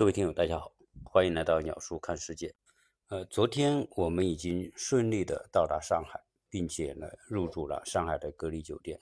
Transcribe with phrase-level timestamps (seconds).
[0.00, 0.72] 各位听友，大家好，
[1.04, 2.54] 欢迎来到鸟叔看世界。
[3.08, 8.98] 呃，昨天我们已经顺利的到达上海，并且呢入住了上海的隔离酒店。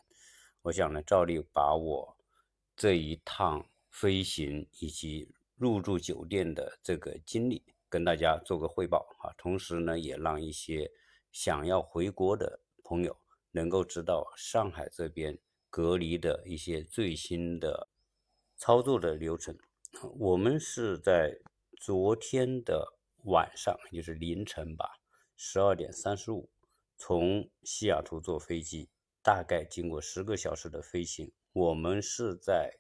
[0.63, 2.17] 我想呢，照例把我
[2.75, 10.91] 这一趟飞行以及入住酒店的这个经历跟大家做个汇报啊，同时呢，也让一些
[11.31, 13.17] 想要回国的朋友
[13.53, 15.39] 能够知道上海这边
[15.71, 17.89] 隔离的一些最新的
[18.57, 19.57] 操作的流程。
[20.19, 21.39] 我们是在
[21.77, 25.01] 昨天的晚上，就是凌晨吧，
[25.37, 26.49] 十二点三十五，
[26.97, 28.89] 从西雅图坐飞机，
[29.23, 32.79] 大概经过十个小时的飞行，我们是在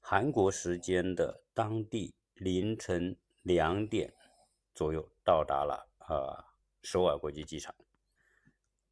[0.00, 4.14] 韩国时间的当地凌晨两点
[4.74, 7.74] 左右到达了啊首尔国际机场。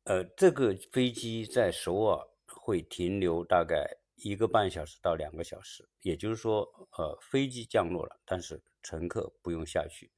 [0.04, 3.99] 呃，这个飞机在首尔会停留大概。
[4.22, 6.62] 一个半小时到两个小时，也就是说，
[6.98, 10.12] 呃，飞机降落了，但是乘客不用下去。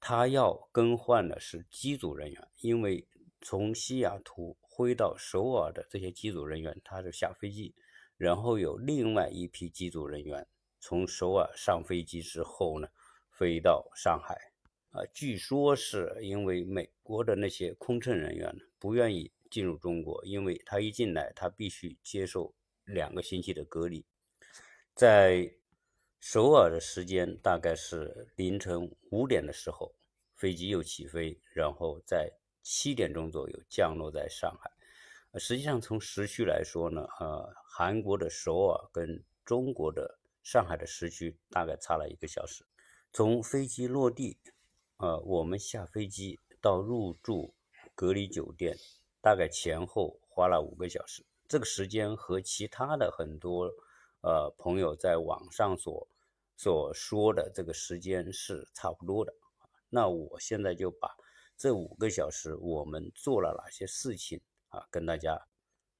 [0.00, 3.06] 他要更换的是机组人员，因为
[3.40, 7.74] 从西雅图飞到首尔的这些机组人员，他是下飞机，
[8.16, 10.46] 然后有另外一批机组人员
[10.80, 12.88] 从首尔上飞机之后呢，
[13.30, 14.36] 飞到上海。
[14.90, 22.54] 啊，据说是因为美国的那些空乘人员不愿意进入中国，因为他一进来，他必须接受。
[22.84, 24.04] 两个星期的隔离，
[24.94, 25.54] 在
[26.20, 29.94] 首尔的时间大概是凌晨五点的时候，
[30.34, 34.70] 飞机又起飞，然后在七点钟左右降落在上海。
[35.38, 42.64] 实际上从时区来说呢，呃，韩国的首尔跟中国的上海的时区大概差了一个小时。
[43.12, 44.38] 从飞机落地，
[44.98, 47.54] 呃，我们下飞机到入住
[47.94, 48.76] 隔离酒店，
[49.20, 51.24] 大概前后花了五个小时。
[51.52, 53.70] 这个时间和其他的很多
[54.22, 56.08] 呃朋友在网上所
[56.56, 59.34] 所说的这个时间是差不多的。
[59.90, 61.14] 那我现在就把
[61.58, 64.40] 这五个小时我们做了哪些事情
[64.70, 65.46] 啊，跟大家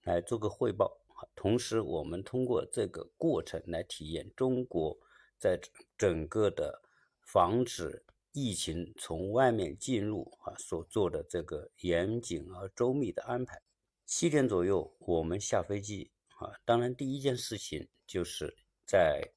[0.04, 0.96] 来做个汇报。
[1.34, 4.96] 同时，我们通过这个过程来体验中国
[5.38, 5.60] 在
[5.98, 6.80] 整个的
[7.20, 13.60] 防止疫情从外面进入啊所做的这个严谨而周密的安排。
[14.04, 16.52] 七点左右，我们下飞机啊。
[16.64, 19.32] 当然，第一件事情就是在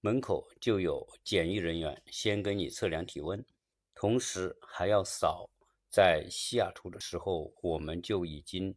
[0.00, 3.44] 门口就有检疫人员先给你测量体温，
[3.94, 5.50] 同时还要扫
[5.90, 8.76] 在西雅图的时候我们就已经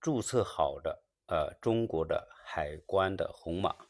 [0.00, 3.85] 注册好的呃中国的海关的红码。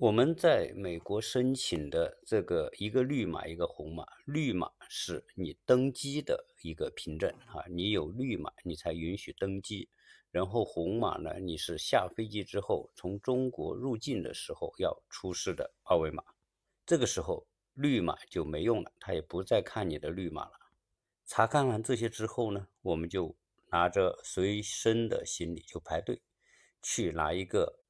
[0.00, 9.90] 我们在美国申请的这个一个绿码一个红码，绿码是你登机的一个凭证啊，你有绿码你才允许登机。
[10.30, 16.24] 然后红码呢，你是下飞机之后从中国入境的时候要出示的二维码，
[16.86, 20.52] 这个时候绿码就没用了，他也不再看你的绿码了。
[21.26, 23.36] 查看完这些之后呢，我们就
[23.70, 26.22] 拿着随身的行李就排队
[26.80, 27.80] 去拿一个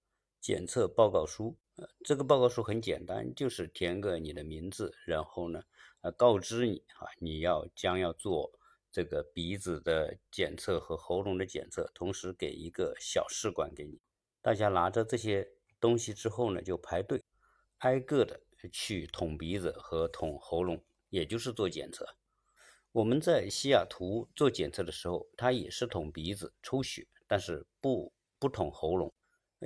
[0.41, 1.57] 检测报告书。
[2.05, 5.63] 这个报告书很简单，就是填个你的名字，然后呢，
[6.01, 8.53] 呃，告知你啊，你要将要做
[8.91, 14.01] 这个鼻子的检测和喉咙的检测，同时给一个小试管给你。
[14.43, 15.49] 大家拿着这些
[15.79, 17.23] 东西之后呢，就排队，
[17.79, 18.41] 挨个的
[18.73, 22.07] 去捅鼻子和捅喉咙，也就是做检测。
[22.93, 29.13] 我们在西雅图做检测的时候，他也是捅鼻子抽血，但是不不捅喉咙。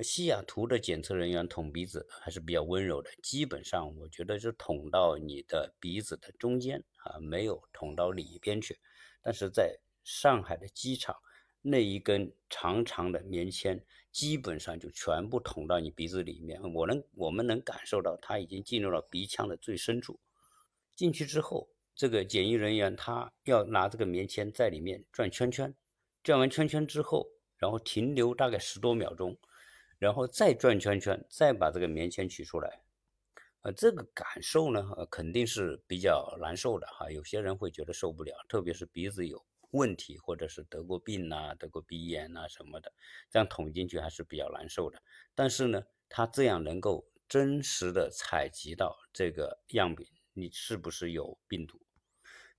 [0.03, 8.77] 西雅图的检测人员捅鼻子还是比较温柔的，基本上我觉得是捅到你的鼻子的中间啊，没有捅到里边去。
[9.21, 11.15] 但是在上海的机场，
[11.61, 20.19] 那一根长长的棉签基本上就全部捅到你鼻子里面，我能我们能感受到它已经进入了鼻腔的最深处。
[20.93, 25.73] 进去之后，这个检疫人员他要拿这个棉签在里面转圈圈，
[26.21, 29.37] 转完圈圈之后，然后停留大概十多秒钟。
[29.97, 32.83] 然后再转圈圈，再把这个棉签取出来，
[33.61, 37.09] 呃，这个感受呢，呃，肯定是比较难受的哈。
[37.09, 42.91] 有些人会觉得受不了，特别是鼻子有问题，或者是得过病呐、得过鼻炎呐什么的，
[43.29, 45.01] 这样捅进去还是比较难受的。
[45.33, 51.79] 但是呢，它这样能够真实的采集到这个样品，你是不是有病毒？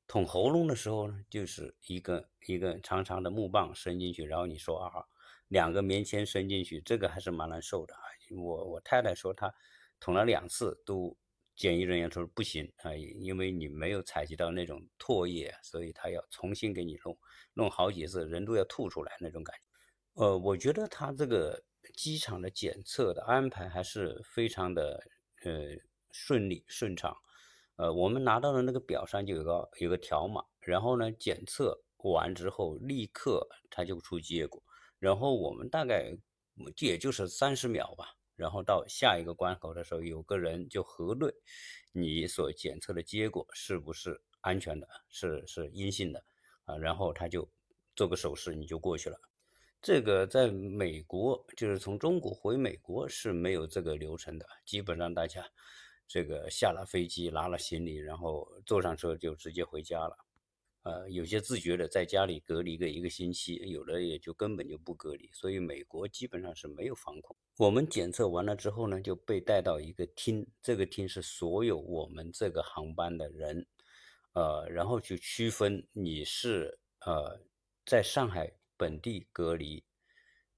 [0.08, 5.04] 捅喉咙的时候呢，就是一个一个长长的木棒伸进去，然后你说啊。
[5.48, 8.00] 两个棉签伸进去，这个还是蛮难受的啊！
[8.36, 9.54] 我我太太说她
[10.00, 11.16] 捅了两次，都
[11.54, 17.16] 检疫人员说不行啊，因为你没有采集到那种唾液，所以他要重新给你弄，
[17.54, 20.22] 弄好几次，人都要吐出来那种感觉。
[20.22, 21.62] 呃，我觉得他这个
[21.94, 25.02] 机场的检测的安排还是非常的
[25.44, 25.76] 呃
[26.10, 27.16] 顺利顺畅，
[27.76, 34.62] 呃，我们拿到的那个表上就有个有个条码，然后呢，检测完之后立刻它就出结果，
[34.98, 36.16] 然后我们大概
[36.78, 41.34] 也就是三十秒吧，然后到下一个关口的时候，有个人就核对
[41.92, 46.24] 你所检测的结果是不是安全的，是是阴性的
[46.64, 47.48] 啊，然后他就
[47.94, 49.18] 做个手势，你就过去了。
[49.82, 55.46] 这个在美国，就是从中国回美国是没有这个流程的，基本上大家。
[56.08, 60.16] 这个下了飞机，拿了行李，然后坐上车就直接回家了。
[60.86, 65.28] 呃，有些自觉的在家里隔离个一个星期，有的也就根本就不隔离。
[65.32, 67.36] 所以美国基本上是没有防控。
[67.56, 73.66] 我们检测完了之后呢，就被带到一个厅，这个厅是所有我们这个航班的人，
[74.34, 77.40] 呃，然后去区分你是呃
[77.84, 79.82] 在上海本地隔离，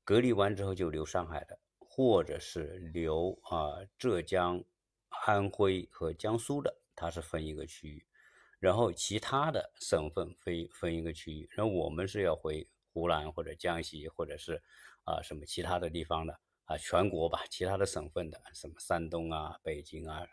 [0.05, 4.63] 隔离完之后就留上海的，或者是留啊浙江。
[5.27, 8.05] 安徽和江苏的，它是分一个区域，
[8.59, 14.63] 然后其他的省份分分一个区域，然后我们是要回湖南或者江西或者是
[15.05, 20.27] 啊什么其他的地方的啊全国吧，其他的省份的什么山东啊、北京啊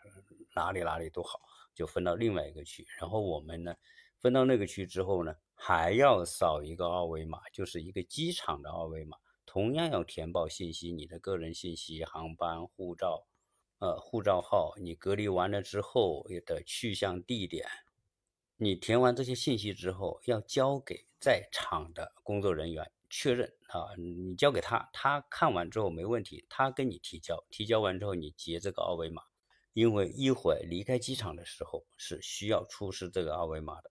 [0.54, 1.40] 哪里哪里都好，
[1.74, 3.74] 就分到另外一个区，然后我们呢
[4.18, 13.26] 分到那个区之后呢，还要扫一个二维码，就是一个机场的二维码，同样要填报信息，你的个人信息、航班、护照。
[13.78, 17.68] 呃，护照号，你隔离完了之后的去向地点，
[18.58, 23.94] 你填完这些信息之后，要交给在场的工作人员确认啊。
[23.98, 29.22] 你交给他，他看完之后没问题，他跟你提交，提交完之后你截这个二维码，
[29.74, 33.90] 因为一会儿离开机场的时候是需要出示这个二维码的。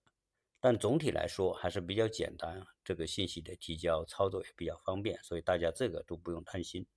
[0.60, 6.88] 但总体来说还是比较简单，这个信息的提交操作也比较方便，所以大家这个都不用担心。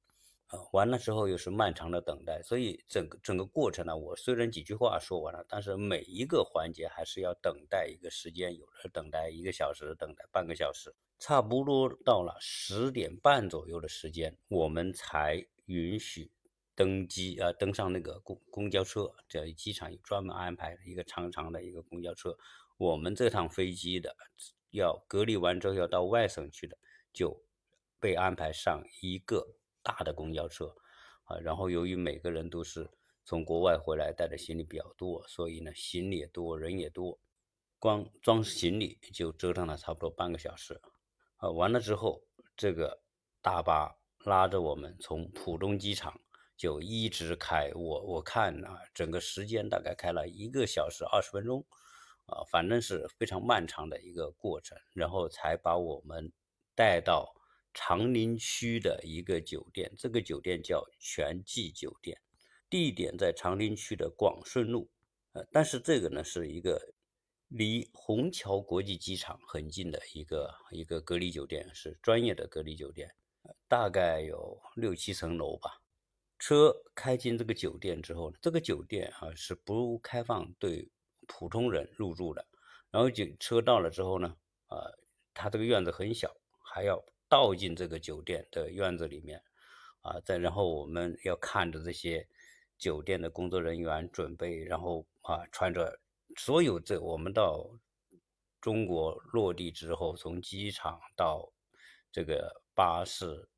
[0.49, 16.31] 啊，完了之后又是漫长的等待，所以整个整个过程呢，我虽然几句话说完了，但是每一个环节还是要等待一个时间，有的等待一个小时，等待半个小时，差不多到了十点半左右的时间，我们才允许
[16.75, 22.35] 登机啊，登上那个公公交车，这机场有专门安排一个长长的一个公交车，
[22.79, 24.17] 我们这趟飞机的
[24.71, 26.79] 要隔离完之后要到外省去的，
[27.13, 27.45] 就
[28.01, 29.58] 被安排上一个。
[29.89, 30.77] 大的公交车，
[31.25, 32.87] 啊，然后由于每个人都是
[33.25, 37.19] 从国外回来，带的行李比较多，所以呢，行李也多，人也多，
[37.79, 40.79] 光装行李就折腾了差不多半个小时，
[41.39, 42.23] 啊，完了之后，
[42.55, 43.01] 这个
[43.41, 43.97] 大巴
[44.27, 46.21] 拉着我们从浦东机场
[46.55, 51.65] 就一直开，我我看啊，整个时间大概开了一个小时二十分钟，
[52.27, 56.31] 啊，反正是非常漫长的一个过程，然后才把我们
[56.75, 57.38] 带到。
[57.75, 62.21] 长宁区的一个酒店，这个酒店叫全季酒店，
[62.69, 64.91] 地点在长宁区的广顺路。
[65.33, 66.95] 呃，但是这个呢是一个
[67.49, 73.15] 离虹桥国际机场很近的一个一个隔离酒店，是专业的隔离酒店，
[73.69, 75.81] 大概有六七层楼吧。
[76.39, 80.91] 车开进这个酒店之后呢，这个酒店啊是不开放对
[81.27, 82.47] 普通人入住的。
[82.91, 84.35] 然后就车到了之后呢，
[84.67, 84.91] 啊，
[85.35, 86.35] 它这个院子很小，
[86.65, 87.05] 还要。
[87.29, 89.43] 倒进这个酒店的院子里面，
[90.01, 92.27] 啊，再然后我们要看着这些
[92.79, 96.01] 酒店的工作人员准备，然后啊，穿着
[96.37, 97.69] 所有这我们到
[98.61, 101.53] 中国落地之后，从机场到
[102.11, 103.49] 这个巴士，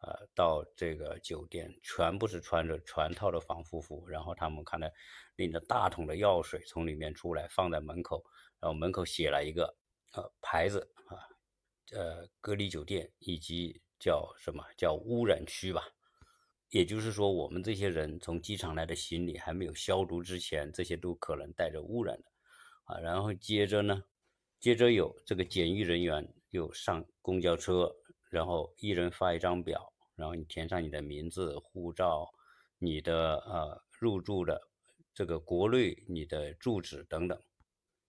[0.00, 4.88] 呃，到这个酒店，全部是穿着全套的防护服，然后他们看到
[5.36, 8.24] 拎着大桶的药水从里面出来，放在门口，
[8.58, 9.76] 然后门口写了一个
[10.12, 11.37] 呃牌子啊。
[11.92, 15.82] 呃，隔离酒店以及叫什么叫污染区吧，
[16.70, 22.24] 也就是说，我们这些人从机场来的行李还没有消毒之前，这些都可能带着污染的
[22.84, 22.98] 啊。
[23.00, 24.04] 然后接着呢，
[24.60, 27.90] 接着有这个检疫人员又上公交车，
[28.28, 32.28] 然后一人发一张表，然后你填上你的名字、护照、
[32.78, 34.60] 你的呃入住的
[35.14, 37.40] 这个国内你的住址等等。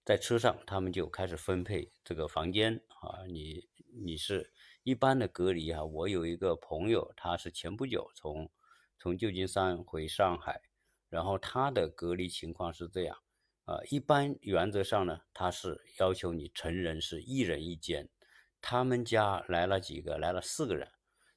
[0.09, 3.21] 在车上，他们就开始分配这个房间啊。
[3.27, 4.51] 你你是
[4.81, 5.85] 一般的隔离哈。
[5.85, 8.49] 我有一个朋友，他是前不久从
[8.97, 10.63] 从旧金山回上海，
[11.09, 13.15] 然后他的隔离情况是这样
[13.65, 13.77] 啊。
[13.91, 18.09] 一般原则上呢，他是要求你成人是一人一间。
[18.59, 20.17] 他们家来了几个？
[20.17, 20.91] 来了四个人，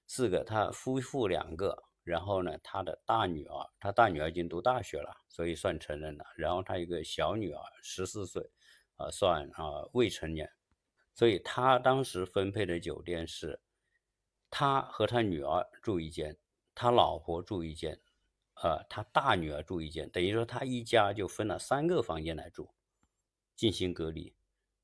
[0.06, 1.76] 四个，他夫妇两个。
[2.04, 6.24] 然后呢，他的大女儿，他大女儿已经读大学了，所以算成人了。
[6.36, 8.42] 然后他一个小女儿，十四岁，
[9.02, 10.50] 啊，算啊未成年。
[11.14, 13.60] 所以他当时分配的酒店是，
[14.48, 16.38] 他和他女儿住一间，
[16.74, 18.00] 他老婆住一间，
[18.62, 22.70] 呃，他大女儿住一间，等于说他一家就分了三个房间来住，
[23.56, 24.34] 进行隔离。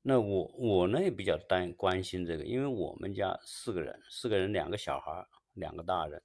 [0.01, 6.21] 那我我呢也比较担关心这个，因为我们家四个人，四个人两个小孩，两个大人，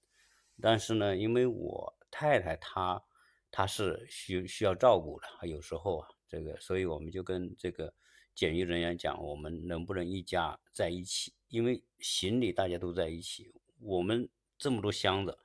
[0.60, 3.02] 但是呢，因为我太太她
[3.50, 7.92] 她是需需要照顾的，有时候啊，这个，所以我们就跟这个
[8.34, 11.32] 检疫人员讲，我们能不能一家在一起？
[11.48, 14.28] 因为行李大家都在一起，我们
[14.58, 15.38] 这么多箱子。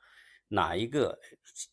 [0.51, 1.19] 哪一个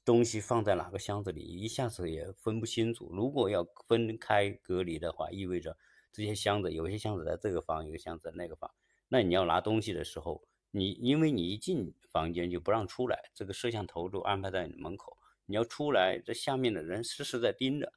[0.05, 3.11] 东西放在哪个箱子里，一下子也分不清楚。
[3.11, 5.75] 如果要分开隔离的话，意味着
[6.13, 8.71] 这些箱子，有些箱子在这个房，有些箱子在那个房。
[9.09, 15.17] 那你要拿东西的时候，你因为你一进房间就不让出来，这个摄像头都安排在你门口。
[15.47, 17.91] 你要出来，这下面的人时时在盯着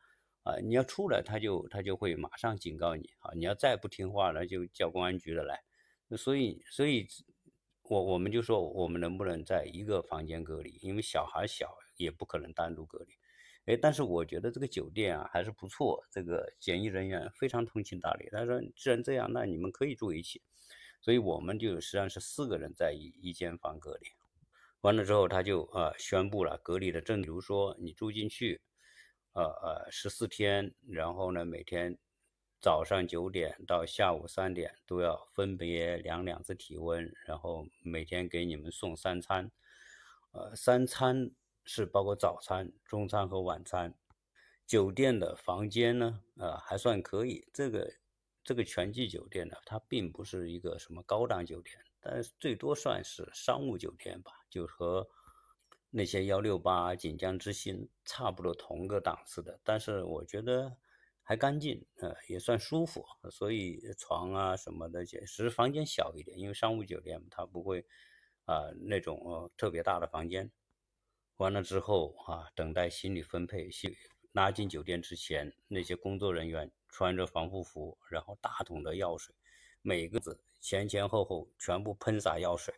[0.49, 0.59] 啊！
[0.61, 3.31] 你要出来，他就他就会马上警告你啊！
[3.35, 5.63] 你要再不听话了，就叫公安局的来。
[6.17, 7.07] 所以，所以。
[7.89, 10.77] 我我们就说，我们能不能在一个房间隔离？
[10.79, 13.15] 因为小孩小，也不可能单独隔离。
[13.65, 18.29] 哎，但是我觉得这个酒店啊还是不错，这个检疫人员非常通情达理。
[18.31, 20.39] 他说，既然这样，那你们可以住一起。
[21.01, 24.05] 所以我们就实际上是四个人在一一间房隔离。
[24.81, 28.61] 完了之后，他就呃宣布了隔离的证，比如说你住进去，
[29.39, 31.97] 呃呃十四天，然后呢每天。
[32.61, 39.49] 早上九点到下午三点都要分别量两次体温，然后每天给你们送三餐，
[40.31, 41.31] 呃，三餐
[41.63, 43.95] 是包括早餐、中餐和晚餐。
[44.67, 47.47] 酒店的房间呢，呃，还算可以。
[47.53, 47.93] 这个
[48.43, 55.07] 这个全季酒店呢，它并不是一个什么高档酒店，但是最多算是商务酒店吧，就和
[55.89, 59.59] 那些幺六八、锦江之星差不多同个档次的。
[59.63, 60.77] 但是我觉得。
[61.21, 67.85] 还干净，呃，也算舒服，所以床啊什么的，其实房间小一点，因为商务酒店它不会
[68.45, 70.51] 啊那种呃特别大的房间。
[71.37, 73.69] 完了之后啊，等待行李分配，
[74.31, 79.35] 拉进酒店之前，那些工作人员穿着防护服，然后大桶的药水，
[79.89, 82.73] 每个字前前后后全部喷洒药水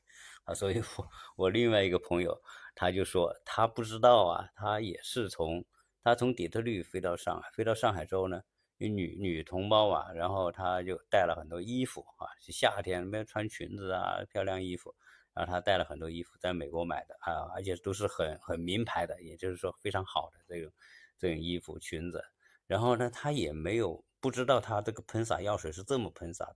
[0.45, 2.41] 啊，所以我我另外一个朋友
[2.73, 5.65] 他就说他不知道啊，他也是从。
[6.03, 8.41] 他从底特律飞到上海，飞到上海之后呢，
[8.79, 14.95] 女女同胞啊，然后他就带了很多衣服啊，夏天没有穿裙子啊，漂亮衣服，
[15.35, 20.73] 然后他带了很多衣服，在美国买的啊，而且都是很很名牌的，也就是说非常好的这种
[21.19, 22.19] 这种衣服裙子。
[22.65, 26.55] 然后呢，他也没有不知道他这个喷洒药水是这么喷洒的，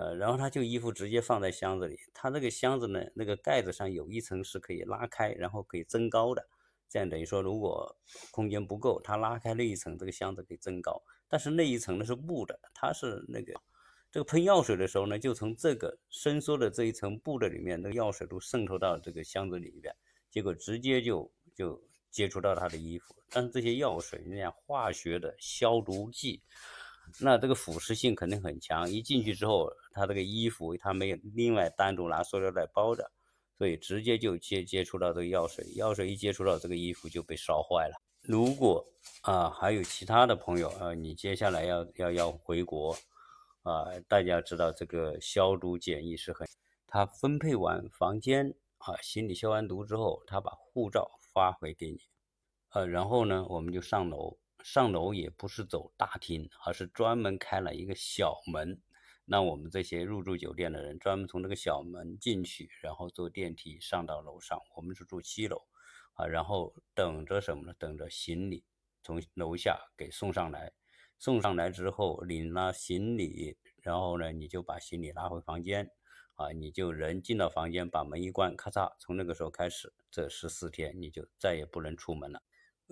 [0.00, 6.48] 呃，然后他就衣服直接放在箱子里，他那个箱子呢，那个盖子上有一层是可以拉开，然后可以增高的。
[6.88, 7.94] 这样等于说，如果
[8.30, 11.02] 空间不够，他拉开那一层，这个箱子可以增高。
[11.28, 13.52] 但是那一层呢是布的，它是那个
[14.10, 19.94] 这个喷药水的时候呢，就从这个伸缩的这一层布的里面，那个药水都渗透到这个箱子里边，
[20.30, 21.78] 结果直接就就
[22.10, 23.14] 接触到他的衣服。
[23.28, 26.42] 但是这些药水那样化学的消毒剂，
[27.20, 28.90] 那这个腐蚀性肯定很强。
[28.90, 33.10] 一进去之后，他这个衣服他没有另外单独拿塑料袋包着。
[33.58, 38.00] 所以直接就接接触到这个药水，药水一接触到这个衣服就被烧坏了。
[38.22, 38.82] 如果
[39.20, 42.96] 啊还有其他的朋友啊，你接下来要要要回国
[43.62, 46.48] 啊，大家知道这个消毒检疫是很，
[46.86, 52.00] 他分配完房间啊，行李消完毒之后，他把护照发回给你，
[52.70, 58.80] 呃，然后呢我们就上楼，上楼也不是走大厅，而是专门开了一个小门。
[59.24, 64.60] 那我们这些入住酒店的人，专门从这个小门进去，然后坐电梯上到楼上。
[64.74, 65.62] 我们是住七楼，
[66.14, 67.74] 啊，然后等着什么呢？
[67.78, 68.64] 等着行李
[69.02, 70.72] 从楼下给送上来。
[71.18, 75.90] 送上来之后，领了行李，然后呢，你就把行李拿回房间，
[76.34, 82.42] 啊，你就人进到房间，把门一关，咔嚓，从那个时候开始，这十四天你就再也不能出门了。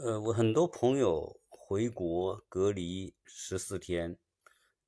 [0.00, 4.16] 呃，我很多朋友回国隔离十四天。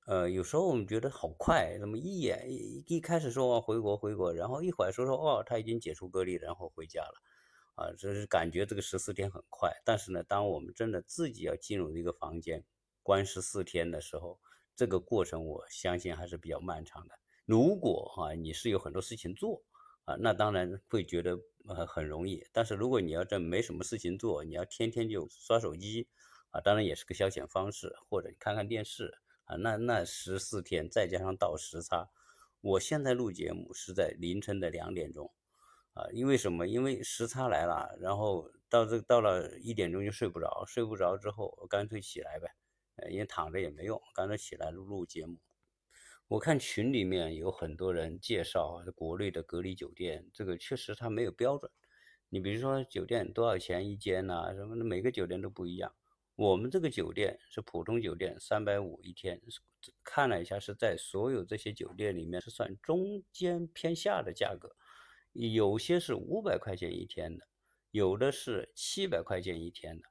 [0.07, 7.15] 呃，有时候我们觉得好快，怎么一眼一一开始说回国回国，然后一会儿说说哦他已经解除隔离，然后回家了，
[7.75, 9.73] 啊，这是感觉这个十四天很快。
[9.85, 12.65] 但是呢，当我们真的自己要进入一个房间
[13.03, 14.39] 关十四天的时候，
[14.77, 17.17] 这个过程我相信还是比较漫长的。
[17.47, 19.61] 如果哈你是有很多事情做
[20.19, 21.39] 那当然会觉得
[21.69, 22.47] 呃很容易。
[22.53, 26.09] 但是如果你要这没什么事情做，你要天天就刷手机
[26.51, 29.19] 啊，当然也是个消遣方式，或者看看电视。
[29.45, 32.09] 啊，那那十四天再加上倒时差，
[32.61, 35.29] 我现在录节目是在凌晨的两点钟，
[35.93, 36.69] 啊，因为什么？
[36.69, 42.55] 因为时差来了，然后到这到了一点钟就睡不着，睡不着之后我干脆起来呗，
[42.95, 45.37] 呃，因为躺着也没用，干脆起来录录节目。
[46.31, 51.69] 我看群里面有很多人介绍国内的隔离酒店，这个确实它没有标准，
[52.29, 54.55] 你比如说酒店多少钱一间呐？
[54.55, 55.93] 什么的，每个酒店都不一样。
[56.37, 59.43] 我们这个酒店是普通酒店，三百五一天，
[60.05, 64.77] 看了一下是在所有这些酒店里面是算中间偏下的价格，
[65.33, 67.49] 有些是五百块钱一天的，
[67.91, 70.07] 有的是七百块钱一天的。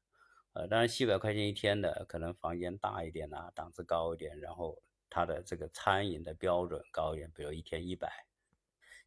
[0.51, 8.11] 呃，当然七百块钱一天的可能房间大一点呐，档次高一点，然后它的这个餐饮的标准高一点，比如一天一百。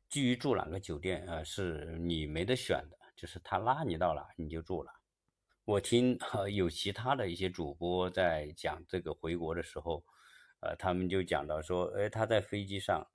[0.08, 4.92] 至于住哪个酒店啊，是你没得选的，就是他拉你到哪你就住了。
[5.64, 6.18] 我听
[6.52, 10.04] 有其他的一些主播在讲这个回国的时候，
[10.60, 13.06] 呃，他们就讲到说，哎，他在飞机上，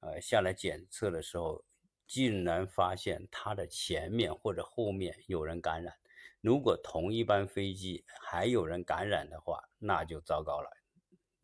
[0.00, 1.64] 呃，下来检测的时候，
[2.06, 5.94] 竟然发现他的前面或者后面有人感染。
[6.40, 10.70] 如果同一班飞机还有人感染的话，那就糟糕了。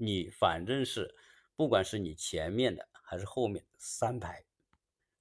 [0.02, 1.14] 你反正是，
[1.54, 4.42] 不管是你前面的还是后面三排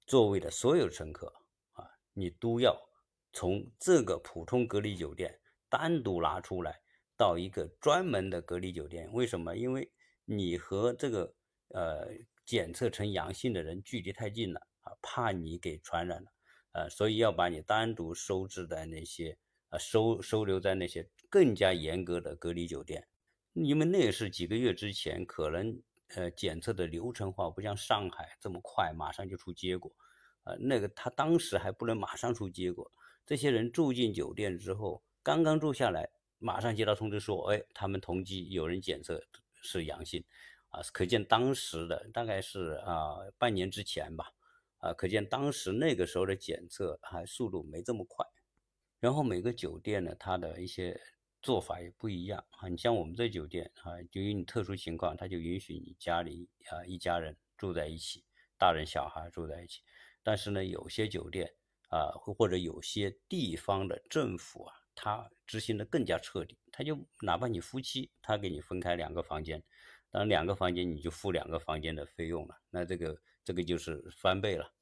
[0.06, 1.32] 座位的所有乘客
[1.72, 1.84] 啊，
[2.14, 2.88] 你都要。
[3.32, 6.80] 从这个普通隔离酒店单独拿出来，
[7.16, 9.56] 到一个专门的隔离酒店，为什么？
[9.56, 9.88] 因为
[10.24, 11.32] 你和这个
[11.68, 12.08] 呃
[12.44, 16.32] 检测成阳性的人距离太近了啊，怕你给传染了，
[16.72, 23.06] 呃，所以要把你单独收治在那些啊收收留在那些更加严格的隔离酒店，
[23.52, 25.82] 因为那也是几个月之前，可能
[26.14, 29.92] 呃检测的流程化不像上海这么快，马上就出结果，
[30.44, 32.90] 呃，那个他当时还不能马上出结果。
[33.26, 39.22] 这些人住进酒店之后，刚刚住下来，马上接到通知说，哎，他们同机有人检测
[39.62, 40.24] 是阳性，
[40.70, 44.32] 啊，可见当时的大概是啊半年之前吧，
[44.78, 48.26] 啊，可见当时那个时候的检测还速度没这么快。
[48.98, 51.00] 然后每个酒店呢，它的一些
[51.42, 52.68] 做法也不一样啊。
[52.68, 58.24] 你像我们这酒店啊，由于你特殊情况，它就允许你家里啊一家人住在一起，
[58.58, 59.82] 大人小孩住在一起。
[60.22, 61.54] 但是呢，有些酒店。
[61.90, 69.60] 啊，或者有些地方的政府啊，他执行的更加彻底，他就哪怕你夫妻，他给你分开两个房间，
[70.08, 74.72] 当两个房间你就付两个房间的费用了，那这个这个就是翻倍了。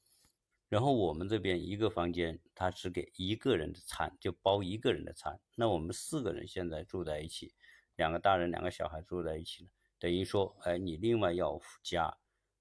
[0.68, 5.40] 然后我们这边一个房间，他只给一个人的餐，就包一个人的餐。
[5.54, 7.54] 那我们四个人现在住在一起，
[7.96, 12.14] 两个大人两个小孩住在一起呢，等于说，哎，你另外要加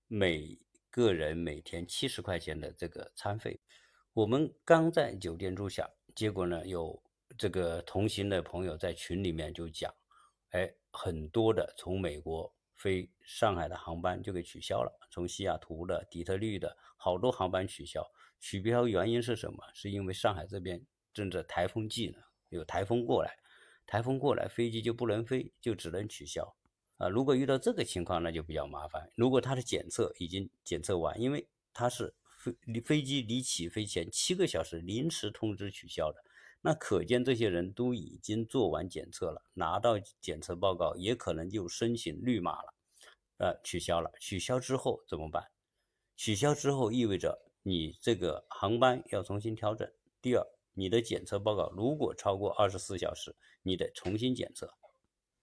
[0.08, 0.58] 每
[0.89, 3.60] 个人每天七十块钱的这个餐费。
[4.13, 7.04] 我们刚在酒店住下，结果呢，有
[7.38, 9.93] 这个同行的朋友在群里面就讲，
[10.52, 18.01] 哎，很多的从美国飞上海的航班就给取消了，从西雅图的、底特律的好多航班取消。
[18.39, 19.57] 取消原因是什么？
[19.73, 23.37] 是因为上海这边正在台风季呢，有台风过来，
[23.85, 26.55] 台风过来飞机就不能飞，就只能取消。
[26.97, 29.11] 啊，如果遇到这个情况，那就比较麻烦。
[29.15, 32.15] 如果他的检测已经检测完，因为他是。
[32.65, 36.23] 离飞机离起飞前七个小时临时通知取消的，
[36.62, 42.74] 那可见这些人都已经做完检测了，拿到检测报告，也可能就申请绿码了，
[43.38, 44.12] 呃，取消了。
[44.20, 45.52] 取消之后怎么办？
[46.15, 49.89] 取消之后意味着你这个航班要重新调整。
[50.22, 50.43] 第二，
[50.74, 54.74] 你的检测报告如果超过二十四小时，你得重新检测。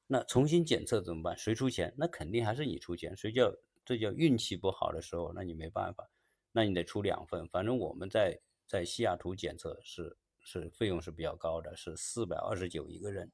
[0.06, 1.38] 那重新检测怎么办？
[1.38, 1.94] 谁出钱？
[1.96, 3.16] 那肯定还是你出钱。
[3.16, 6.10] 谁叫这叫运气不好的时候，那你没办法。
[6.52, 13.32] 那你得出两份，反正我们在在西雅图检测是是费用是比较高的，是四百二十九一个人，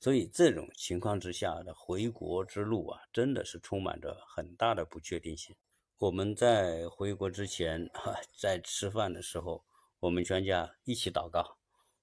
[0.00, 5.54] 所以这种情况之下的回国之路啊，真的是充满着很大的不确定性。
[5.98, 9.64] 我们在回国之前哈，在吃饭的时候，
[10.00, 11.58] 我们全家一起祷告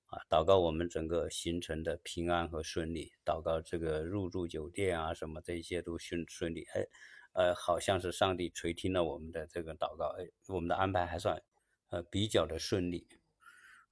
[0.05, 6.87] 啊，祷告我们整个行程的平安和顺利，祷告这个入住酒店啊什么这些都顺顺利，哎。
[7.33, 11.39] 呃，好像是上帝垂听了我们的这个祷告，哎，我们的安排还算，
[11.89, 13.07] 呃，比较的顺利。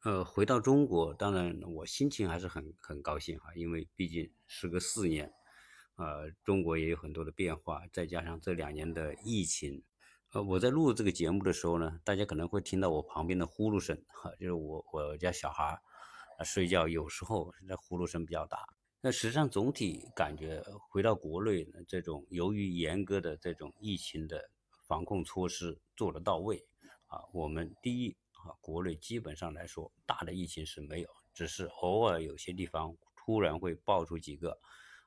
[0.05, 5.33] 呃，回到中国，当然我心情还是很很高兴哈，因为毕竟时隔四年，
[5.95, 9.81] 呃，中国也有很多的变化，再加上这两年的疫情，
[10.31, 15.63] 呃，我在录这个节目的时候呢，大家可能会听到我旁边的呼噜声，哈，就是我我家小孩
[16.37, 18.59] 儿睡觉，有时候那呼噜声比较大。
[19.01, 24.51] 那实际上总体感觉回到国内呢，这种由于严格的这种疫情的
[24.87, 26.63] 防控措施做得到位
[27.07, 28.15] 啊，我们第一
[28.45, 34.60] 啊，国内基本上来说大的疫情是没有，只是偶尔有些地方突然会爆出几个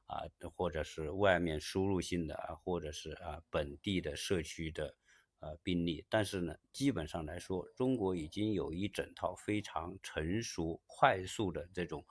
[0.07, 0.23] 啊，
[0.55, 4.95] 或者是外面输入性的啊，或者是啊本地的社区的
[5.39, 12.05] 呃病例，但是呢，基本上来说，中国已经有一整套非常成熟、快速的这种。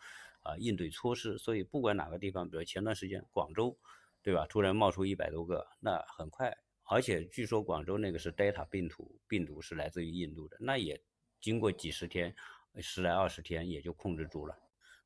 [0.43, 3.77] 啊，应对措施，所以不管哪个地方，比如前段时间广州，
[4.21, 4.45] 对吧？
[4.47, 11.01] 突然冒出一百多个，那很快，而且据说广州那个是 Delta 病毒，病毒是来自于印度的，那也
[11.39, 12.35] 经过几十天，
[12.79, 14.57] 十来二十天也就控制住了。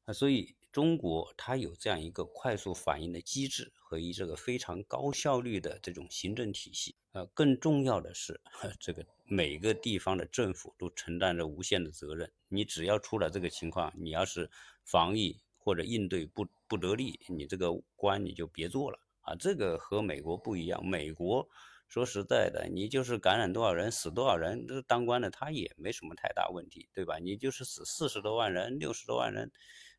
[0.05, 6.95] 啊，所以中国它有这样一个快速反应的机制和一这个非常高效率的这种行政体系。
[7.11, 8.39] 呃，更重要的是，
[8.79, 12.31] 这个每个地方的政府都承担着无限的责任。
[12.47, 14.49] 你只要出了这个情况，你要是
[14.83, 19.35] 防疫或者应对不不得力，你这个官你就别做了啊。
[19.35, 21.47] 这个和美国不一样，美国
[21.91, 27.17] 说实在的，你就是感染多少人，死多少人，这当官的他也没什么太大问题，对吧？
[27.19, 29.51] 你就是死四十多万人，六十多万人。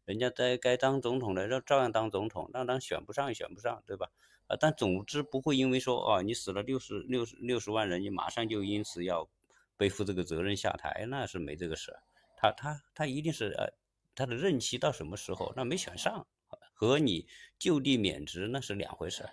[0.07, 4.11] 人家在该当总统的，让照样当总统，让当选不上也选不上，对吧？
[4.47, 9.29] 啊，但总之不会因为说哦，你死了六十六十六十万人，你马上就因此要
[9.77, 11.95] 背负这个责任下台，那是没这个事。
[12.39, 13.69] 他他他一定是呃，
[14.15, 16.27] 他的任期到什么时候，那没选上，
[16.73, 17.29] 和你
[17.59, 19.29] 就地免职那是两回事。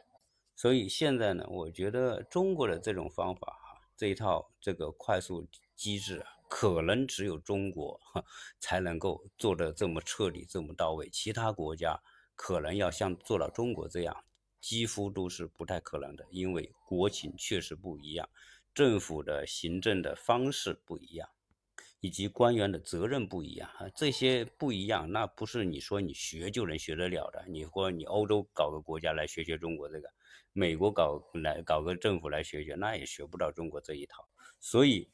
[0.60, 6.28] 所以现在呢，我觉得中国的这种方法哈，这一套这个快速机制啊。
[6.50, 7.98] 可能只有中国
[8.60, 11.98] 才能够做得这么彻底、这么到位，其他国家
[12.36, 14.26] 可能要像做到中国这样，
[14.60, 18.28] 几乎都是不太可能的，因为国情确实不一样，
[18.74, 21.30] 政府的行政的方式不一样，
[22.02, 27.45] 以及官员的责任不一样啊，这些不一样，那不是你说你学就能学得了的。
[27.48, 30.10] 你或者你欧洲搞个国家来学学中国这个，
[30.53, 34.27] 美国搞来搞个政府来学学，那也学不到中国这一套，
[34.59, 35.09] 所以。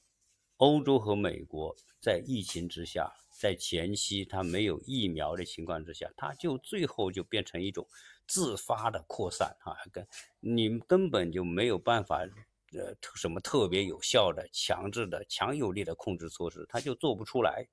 [0.60, 7.86] 欧洲和美国在疫情之下，在前期它没有疫苗的情况之下，它就最后就变成一种
[8.26, 10.08] 自发的扩散啊，跟
[10.40, 12.20] 你根本就没有办法，
[12.72, 17.68] 呃，什么特别有效的、强制的、强有力的控制措施，它就做不出来，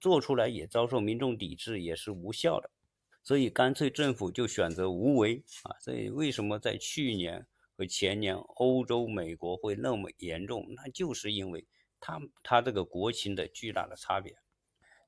[0.00, 2.70] 做出来也遭受民众抵制，也是无效的，
[3.24, 5.74] 所以干脆政府就选择无为啊。
[5.80, 7.44] 所以为什么在去年
[7.76, 11.66] 和前年欧洲、美国会那么严重，那就是因为。
[12.06, 14.36] 他他这个国情的巨大的差别，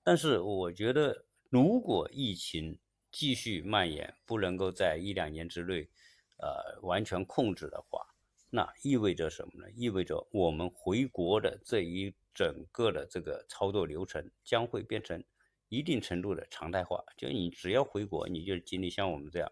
[0.02, 2.79] 但是我觉得，如果疫情
[3.12, 5.90] 继续蔓延，不能够在一两年之内，
[6.38, 8.00] 呃，完全控制的话，
[8.48, 9.70] 那意味着什么呢？
[9.74, 15.22] 意味着我们回国的这一整个的这个操作流程将会变成
[15.68, 17.02] 一定程度的常态化。
[17.16, 19.50] 就你只要回国，你就经历像我们这样。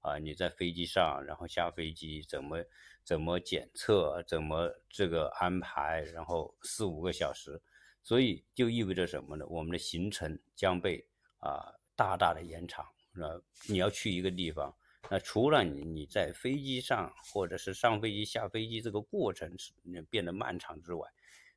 [0.00, 2.62] 啊，你在飞机上，然后下飞机怎么
[3.02, 7.58] 怎么检测，怎么这个安排，然后四五个小时，
[8.02, 9.46] 所以就意味着什么呢？
[9.48, 12.84] 我们的行程将被啊大大的延长。
[13.14, 14.76] 那你要去一个地方，
[15.08, 19.72] 那除了你你在飞机上或者是上飞机下飞机这个过程是
[20.10, 21.08] 变得漫长之外，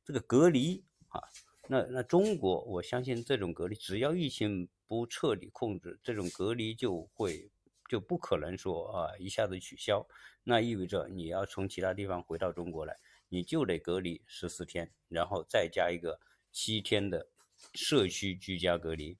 [0.02, 1.20] 这个隔离啊，
[1.68, 7.50] 那那中国我相信这种隔离，只要疫情不彻底控制，这种隔离就会。
[7.88, 10.06] 就不可能说啊一下子取消，
[10.44, 12.94] 那意味着你要从其他地方回到中国来，
[13.30, 16.20] 你就得隔离十四天，然后再加一个
[16.52, 17.26] 七天的
[17.72, 19.16] 社区居家隔离。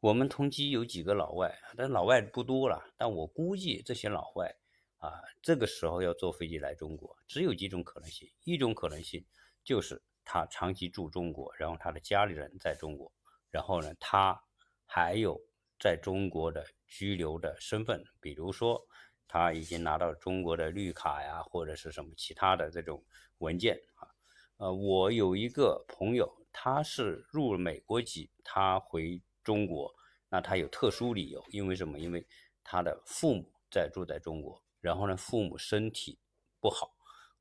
[0.00, 4.54] 我们同机有几个老外，但老外不多了，但我估计这些老外
[4.98, 8.28] 啊，这个时候要坐飞机来中国，只有几种可能性。
[8.44, 9.24] 一种可能性
[9.64, 13.12] 就是他长期住中国，然后他的家里人在中国，
[13.50, 14.42] 然后呢，他
[14.86, 15.40] 还有
[15.78, 16.64] 在中国的。
[16.92, 18.84] 居留的身份，比如说
[19.28, 23.00] 他已经拿到中国的绿卡呀，或者是什么其他的这种
[23.38, 24.10] 文件啊。
[24.56, 29.94] 呃，我有一个朋友，他是入了美国籍，他回中国，
[30.28, 31.96] 那他有特殊理由，因为什么？
[31.96, 32.26] 因为
[32.64, 36.18] 他的父母在住在中国，然后呢，父母身体
[36.58, 36.92] 不好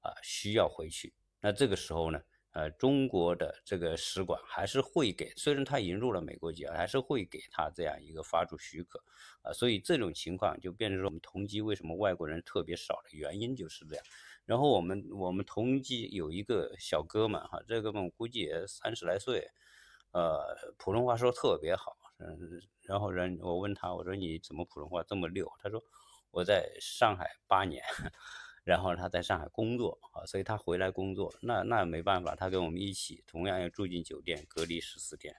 [0.01, 1.15] 啊，需要回去。
[1.39, 2.21] 那这个时候呢？
[2.51, 8.99] 呃，中国的这个使馆还是会给，虽然他引入了美国籍，还是会给他这样一个发出许可，
[9.43, 14.03] 啊，所以这种情况就变成说我们同机为什么外国人特别少的原因就是这样。
[14.45, 19.47] 然后我们我们同机有一个小哥们哈，这个们估计也三十来岁，
[20.12, 25.47] 呃，普通话说特别好，嗯，然后人我问他，我说你怎么普通话这么溜？
[25.62, 25.79] 他说
[26.31, 27.83] 我在上海八年。
[28.69, 35.36] 然后他在上海工作啊，所以他回来工作，那那没办法，他跟我们一起同样要住进酒店隔离十四天。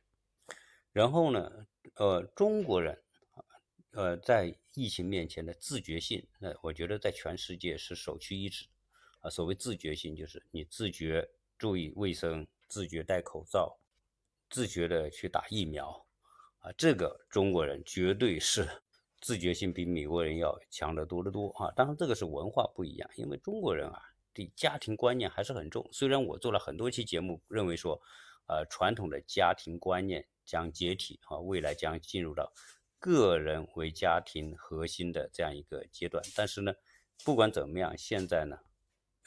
[0.90, 3.00] 然后呢，呃，中国人
[3.92, 8.66] 呃，在疫情面前的自觉性，那我觉得在全世界是首屈一指
[9.20, 9.30] 啊。
[9.30, 13.78] 所谓自觉性，就是你自觉注意卫生，自觉戴口罩，
[14.48, 16.04] 自觉的去打疫苗
[16.58, 18.68] 啊，这个中国人绝对是。
[19.20, 21.70] 自觉性比美国人要强得多得多啊！
[21.72, 24.00] 当然，这个是文化不一样，因为中国人啊，
[24.32, 25.86] 对家庭观念还是很重。
[25.92, 28.00] 虽然我做了很多期节目，认为说，
[28.46, 32.52] 呃，传统的家庭观念将解体啊，未来将进入到
[32.98, 36.24] 个人为家庭核心的这样一个阶段。
[36.34, 36.72] 但是呢，
[37.24, 38.58] 不管怎么样，现在呢，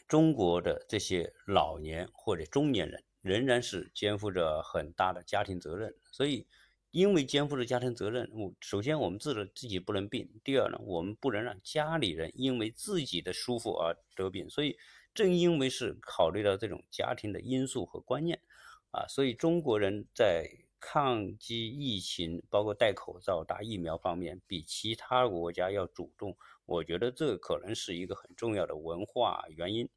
[0.07, 6.47] 中国的这些老年或者中年人，仍然是肩负着很大的家庭责任，所以
[6.93, 14.77] 因为肩负着家庭责任，我首先我们自己自己不能病，第二呢，我们不能让家里人因为自己的舒服而得病，所以
[15.11, 18.39] 正因为是考虑到这种家庭的因素和观念，
[18.91, 20.47] 啊，所以中国人在
[20.79, 29.89] 抗击疫情，包括戴口罩、打疫苗方面，比其他国家要主动，我觉得这可能是一个很重要的文化原因。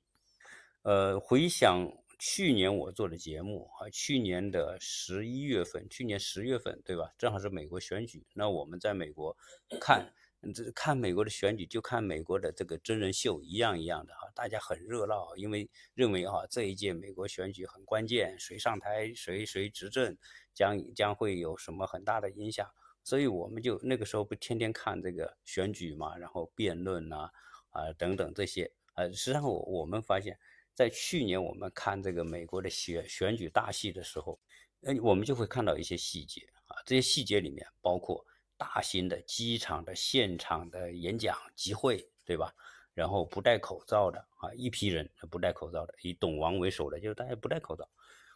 [0.80, 1.92] 呃，回想。
[2.18, 7.12] 去年我做的节目啊，去年的十一月份，去年十月份，对吧？
[7.18, 8.26] 正好是美国选举。
[8.32, 9.36] 那我们在美国
[9.78, 10.14] 看，
[10.54, 20.16] 这看美国的选举，就看美国的这个真人秀一样一样的哈，大家很热闹，因为认为哈这一届美国选举很关键，谁上台谁谁执政，
[20.54, 22.66] 将将会有什么很大的影响。
[23.04, 27.28] 所以我们就那个时候不天天看这个选举嘛，然后辩论呐
[27.68, 30.38] 啊等等这些，呃，实际上我我们发现。
[30.76, 34.38] 在去年我们看这个美国的选选举大戏的时候，
[34.82, 38.22] 呃，我们就会看到一些细节啊，这些细节里面包括
[38.58, 42.54] 大型的机场的现场的演讲集会，对吧？
[42.92, 47.88] 然后不戴口罩的啊，一批人不戴口罩的，以董王为首的，就是大家不戴口罩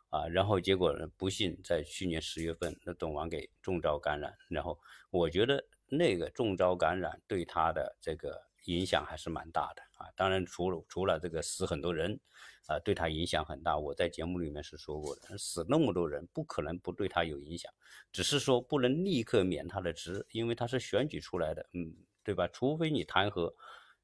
[0.08, 8.49] 啊，然后结果呢，不幸在去年十月份，那董王给中招感染，然后我觉得那个中招感染对他的这个。
[8.64, 10.06] 影响还是蛮大的啊！
[10.14, 12.20] 当然，除了除了这个死很多人，
[12.66, 13.78] 啊，对他影响很大。
[13.78, 17.72] 我在节目里面是说过的，死那么多人，不可能不对他有影响，
[18.12, 22.46] 只是说不能立刻免他的职，因为他是选举出来的，嗯，对吧？
[22.48, 23.52] 除非你弹劾，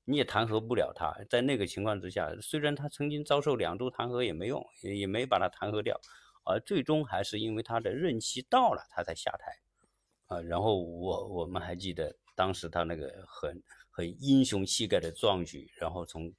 [0.04, 1.14] 你也弹劾不了他。
[1.28, 6.00] 在那个情况之下，虽然他曾经遭受两度弹劾也没用，也也没把他弹劾掉，
[6.44, 9.52] 而最终还是因为他的任期到了，他才下台，
[10.26, 13.62] 啊，然后我我们还记得当时他那个很。
[13.96, 16.30] 很英雄气概的壮举，然后从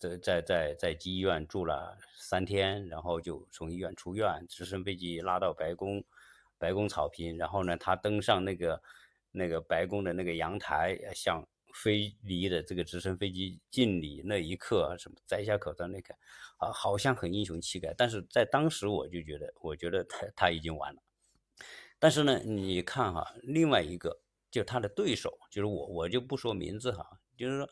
[0.00, 6.02] 在在在在医院住了三天，然后就从医院出院，直升飞机拉到白宫，
[6.58, 8.82] 白宫草坪，然后呢，他登上那个
[9.30, 16.12] 那个白宫的那个阳台，向飞离的这个直升飞机敬礼那一刻，什么摘下口罩那个，
[16.58, 21.00] 啊，好像很英雄气概，但是在当时我就觉得，我觉得他他已经完了。
[22.00, 24.23] 但是呢，你看哈，另外一个。
[24.54, 27.04] 就他的对手，就是我，我就不说名字哈。
[27.36, 27.68] 就是说，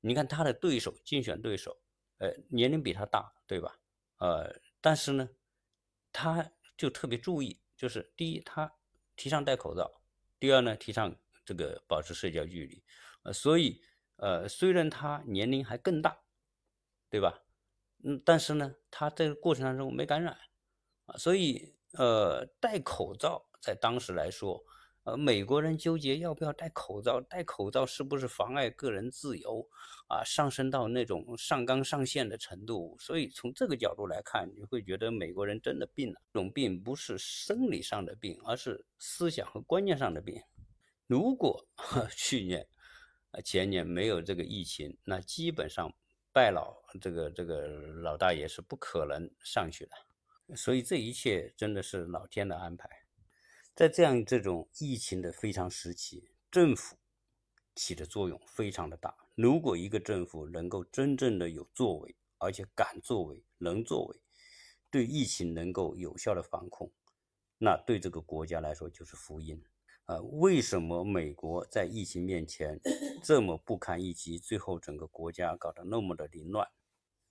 [0.00, 1.80] 你看他的对手，竞选对手，
[2.18, 3.78] 呃，年龄比他大，对吧？
[4.18, 5.30] 呃，但是呢，
[6.10, 8.68] 他就特别注意，就是第一，他
[9.14, 9.84] 提倡戴口罩；
[10.40, 12.82] 第二呢，提倡这个保持社交距离。
[13.22, 13.80] 呃，所以，
[14.16, 16.18] 呃，虽然他年龄还更大，
[17.08, 17.44] 对吧？
[18.02, 20.36] 嗯，但是呢，他这个过程当中没感染
[21.06, 24.64] 啊，所以，呃，戴口罩在当时来说。
[25.04, 29.68] 呃，美国人纠结要不要戴口罩，戴口罩是不是妨碍个人自由
[30.08, 30.24] 啊？
[30.24, 36.20] 上升到那种上纲上线的程度，所以从这个角度来看，你会觉得美国人真的病了。
[36.32, 40.42] 这种病不是生理上的病，而是思想和观念上的病。
[41.06, 41.66] 如果
[42.16, 42.66] 去年、
[43.44, 45.92] 前年没有这个疫情，那基本上
[46.32, 50.56] 拜老这个这个老大爷是不可能上去的。
[50.56, 53.03] 所以这一切真的是老天的安排。
[53.74, 56.94] 在这样这种疫情的非常时期，政府
[57.74, 59.12] 起的作用非常的大。
[59.34, 64.20] 如果一个政府能够真正的有作为，而且敢作为、能作为，
[64.92, 66.92] 对疫情能够有效的防控，
[67.58, 69.60] 那对这个国家来说就是福音。
[70.04, 72.80] 啊，为什么美国在疫情面前
[73.24, 76.68] 这么不堪一击，最后整个国家搞得那么的凌乱？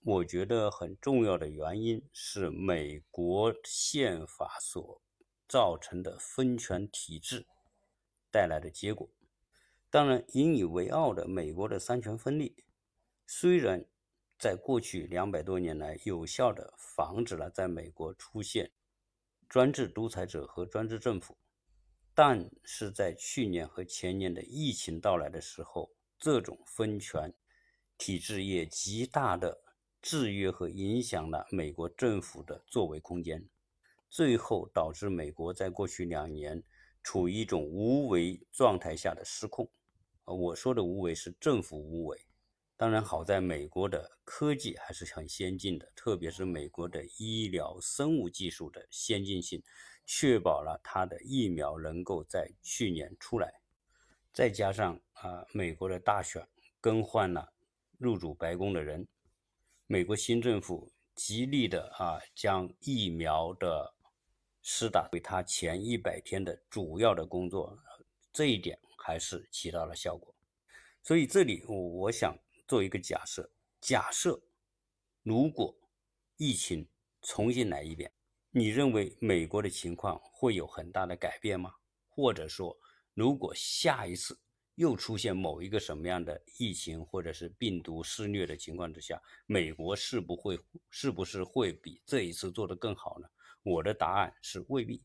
[0.01, 5.01] 我觉得很重要的原因是美国宪法所。
[5.47, 7.45] 造成的分权体制
[8.32, 9.10] 带来的结果，
[9.89, 12.63] 当然引以为傲的美国的三权分立，
[13.27, 13.86] 虽然
[14.39, 18.71] 在过去两百多年来有效的防止了在美国出现
[19.47, 21.38] 专制独裁者和专制政府，
[22.15, 27.34] 但是在去年和前年的疫情到来的时候，这种分权
[27.97, 29.62] 体制也极大的
[30.01, 33.47] 制约和影响了美国政府的作为空间。
[34.13, 36.62] 最后导致美国在过去两年
[37.02, 39.67] 处于一种无为状态下的失控。
[40.26, 42.23] 呃，我说的无为是政府无为。
[42.78, 49.63] 当然，好在美国的科技还是很先进的，特别是美国的医疗生物技术的先进性，
[50.06, 53.52] 确保了它的疫苗能够在去年出来。
[54.32, 56.47] 再加上啊，美国的大选
[56.80, 57.52] 更换了
[57.97, 59.08] 入主白宫的人，
[59.88, 63.91] 美国新政府极力的啊将疫苗的
[64.63, 67.78] 施打为他前一百天的主要的工作，
[68.32, 70.34] 这一点还是起到了效果。
[71.04, 72.34] 所以这里我我想
[72.65, 74.41] 做一个假设：假设
[75.21, 75.78] 如果
[76.38, 76.88] 疫情
[77.21, 78.12] 重新来一遍，
[78.52, 81.73] 你认为美国的情况会有很大的改变吗？
[82.08, 82.78] 或者说，
[83.13, 84.39] 如果下一次
[84.76, 90.58] 又出现某一个什么样的疫情或者是病毒肆虐的情况之下，美国是不会
[90.89, 93.28] 是不是会比这一次做得更好呢？
[93.63, 95.02] 我的答案是未必，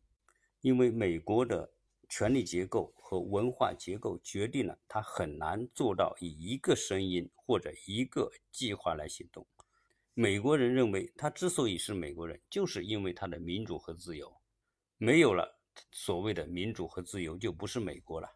[0.61, 1.73] 因为美国的
[2.09, 9.47] 权力结构和文化结构决定了他很难做到以一个声音或者一个计划来行动。
[10.15, 14.37] 美国人认为，他之所以是美国人，就是因为他的民主和自由，
[14.97, 15.61] 没有了
[15.93, 18.29] 所谓的民主和自由，就不是美国了。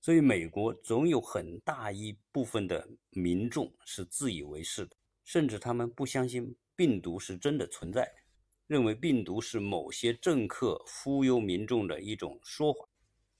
[0.00, 8.08] 所以，美国总有很大一部分的民众是自以为是的，甚至他们不相信病毒是真的存在，
[8.66, 12.88] 认为病毒是某些政客忽悠民众的一种说法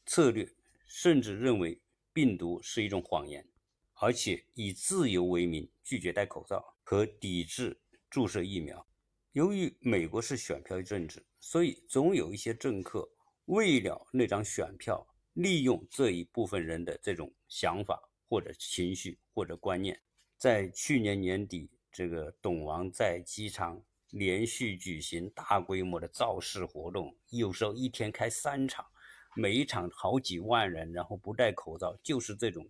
[0.06, 0.48] 策略，
[0.86, 1.80] 甚至认为
[2.12, 3.46] 病毒是一种谎言，
[3.94, 8.86] 而且以自由为名拒绝戴口罩和抵制注射疫苗。
[9.32, 13.08] 由于美国是选票政治，所以总有一些政客
[13.46, 15.06] 为了那张选票。
[15.36, 20.00] 利用这一部分人的这种想法或者情绪或者观念，
[20.38, 23.84] 在去年年底，这个董王在机场
[24.16, 28.86] 连续举行大规模的造势活动，有时候一天开三场，
[29.34, 32.66] 每一场好几万人，然后不戴口罩，就是这种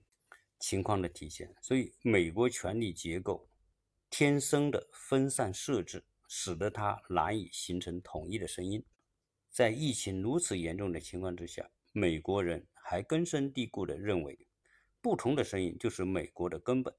[0.58, 1.54] 情况的体现。
[1.62, 3.48] 所以，美国权力结构
[4.10, 8.84] 天生的分散设置，使得它难以形成统一的声音。
[9.50, 11.70] 在疫情如此严重的情况之下。
[11.92, 14.46] 美国人还根深蒂固地认为，
[15.00, 16.94] 不同的声音就是美国的根本。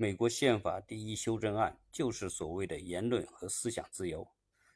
[0.00, 4.24] 美国宪法第一修正案就是所谓的言论和思想自由。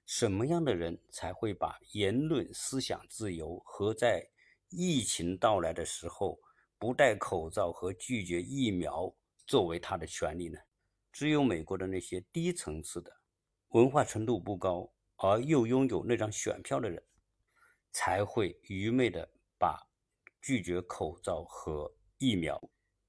[0.05, 4.29] 什么样的人才会把言论、思想自由和在
[4.69, 6.41] 疫情到来的时候
[6.77, 9.15] 不戴口罩和拒绝疫苗
[9.47, 10.59] 作为他的权利呢？
[11.13, 13.17] 只有美国的那些低层次的、
[13.69, 17.01] 文化程度不高而又拥有那张选票的人。
[17.93, 19.87] 才会愚昧的把
[20.41, 22.61] 拒绝口罩和疫苗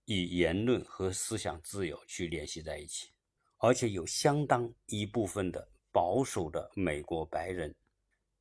[0.06, 3.12] 与言论和思想自由去联系在一起，
[3.58, 7.74] 而且有相当一部分的保守的美国白人，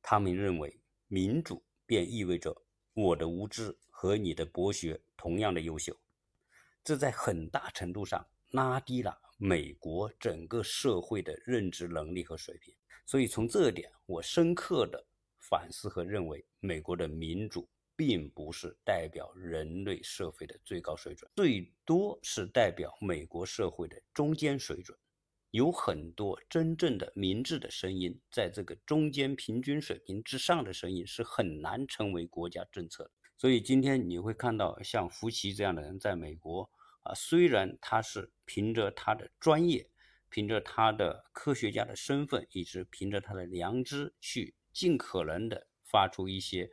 [0.01, 2.55] 他们认为民主便意味着
[2.93, 5.97] 我的无知和你的博学同样的优秀，
[6.83, 12.73] 这在很大程度上拉低了美国整个社会的认知能力和水平。
[13.05, 15.05] 所以从这点，我深刻的。
[15.45, 24.97] 反思和认为，美国的民主并不是代表人类社会的最高水准，最多是代表美国社会的中间水准。
[25.51, 33.11] 有很多真正的明智的声音，在这个中间平均水平之上的声音是很难成为国家政策。
[33.37, 36.69] 所以今天你会看到像福奇这样的人在美国
[37.03, 39.89] 啊，虽然他是凭着他的专业，
[40.29, 44.55] 凭着他的科学家的身份，一直凭着他的良知去。
[44.73, 46.67] 尽可能的发出一些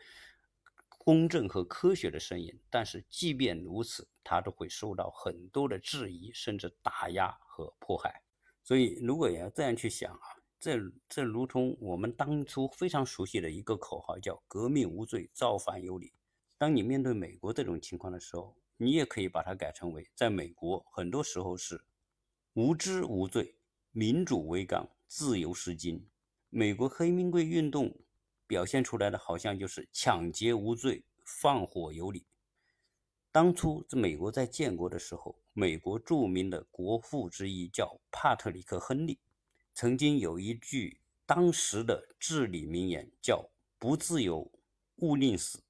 [1.11, 8.23] 公正和科学的声音，但是即便如此，他都会受到很多的质疑，甚至打压和迫害。
[8.63, 10.21] 所以，如果要这样去想啊，
[10.61, 16.13] 这这如同我们当初非常熟悉的一个口号，叫“革命无罪，造反有理”。
[16.57, 21.85] 当你面对美国这种情况的时候，你也可以把它改成为，在美国很多时候是
[22.53, 23.57] 无知无罪，
[23.91, 26.09] 民主为纲，自由是金。
[26.51, 27.93] 美国黑名贵运动
[28.51, 32.27] 表现出来的好像就是抢劫无罪，放火有理。
[33.31, 39.21] 当初这美国在建国的时候，美国著名的国父之一叫帕特里克·亨利，
[39.73, 44.51] 曾经有一句当时的至理名言，叫“不自由，
[44.97, 45.63] 勿宁死”。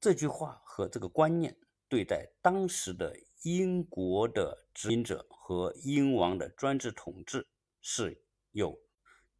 [0.00, 1.54] 这句话和这个观念，
[1.90, 7.46] 对待当时的英国的殖民者和英王的专制统治
[7.82, 8.80] 是有。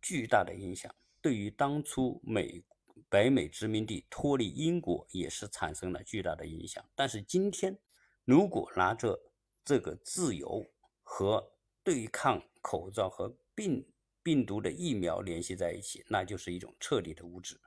[0.04, 2.62] 巨大的影响，对于当初美
[3.08, 6.84] 北美殖民地脱离英国也是产生了巨大的影响。
[6.96, 7.78] 但是今天，
[8.24, 9.18] 如果拿着
[9.64, 10.66] 这个自由
[11.02, 11.52] 和
[11.84, 13.86] 对抗口罩和病
[14.22, 17.58] 病毒的疫苗联系在一起，那就是一种彻底的无知。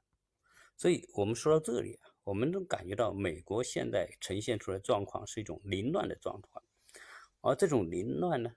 [0.76, 6.62] 所以，我们说到这里啊，我们都感觉到美国现在呈现出来状况是一种凌乱的状况，
[7.40, 8.54] 而这种凌乱呢？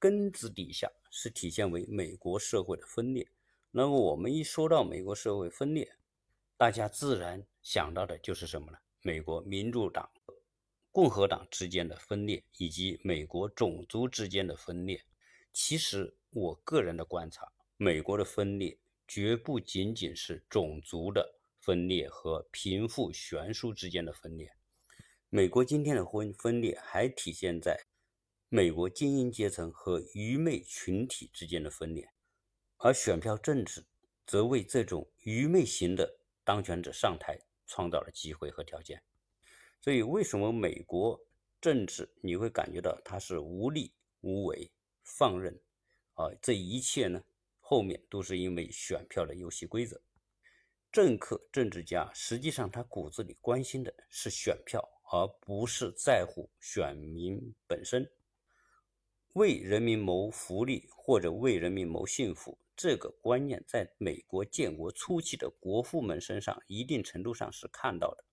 [0.00, 3.28] 根子底下是体现为美国社会的分裂。
[3.74, 5.96] 那么我们一说到美国社会分裂，
[6.58, 8.76] 大家自然想到的就是什么呢？
[9.00, 10.10] 美国民主党、
[10.90, 15.02] 共和党之间的分裂，以及美国种族之间的分裂。
[15.54, 24.52] 其实我个人的观察，美国的分裂绝不仅仅是种族的分裂和贫富悬殊之间的分裂。
[25.30, 27.86] 美国今天的分分裂还体现在。
[28.50, 32.11] 美国精英阶层和愚昧群体之间的分裂，
[32.84, 33.84] 而选票政治
[34.26, 39.00] 则为这种愚昧型的当权者上台创造了机会和条件。
[39.80, 41.24] 所以，为什么美国
[41.60, 44.68] 政治你会感觉到它是无力、无为、
[45.04, 45.56] 放任？
[46.14, 47.22] 啊，这一切呢，
[47.60, 50.00] 后面都是因为选票的游戏规则。
[50.90, 58.10] 政客、政治家实际上他骨子里关心的是选票，而不是在乎选民本身。
[59.34, 68.24] 为人民谋福利或者为人民谋幸福，这个观念在美国建国初期的国父们身上一定程度上是看到的。